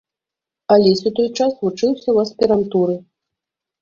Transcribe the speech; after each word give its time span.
Алесь 0.75 1.03
у 1.09 1.11
той 1.21 1.29
час 1.37 1.51
вучыўся 1.67 2.03
ў 2.11 2.17
аспірантуры. 2.25 2.95